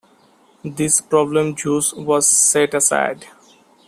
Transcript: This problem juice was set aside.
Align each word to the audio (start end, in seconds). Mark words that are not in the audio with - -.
This 0.65 0.99
problem 0.99 1.55
juice 1.55 1.93
was 1.93 2.27
set 2.27 2.73
aside. 2.73 3.23